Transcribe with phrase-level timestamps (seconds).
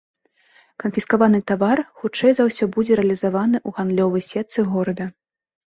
[0.83, 5.05] Канфіскаваны тавар хутчэй за ўсё будзе рэалізаваны ў гандлёвай сетцы горада.